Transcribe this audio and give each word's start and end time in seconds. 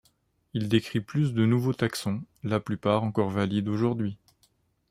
Il 0.55 0.67
décrit 0.67 0.99
plus 0.99 1.35
de 1.35 1.45
nouveaux 1.45 1.75
taxons, 1.75 2.23
la 2.41 2.59
plupart 2.59 3.03
encore 3.03 3.29
valides 3.29 3.67
aujourd’hui. 3.67 4.17